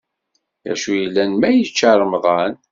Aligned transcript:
D 0.63 0.65
acu 0.71 0.91
yellan 0.99 1.31
ma 1.39 1.49
yečča 1.51 1.91
remṭan! 1.99 2.53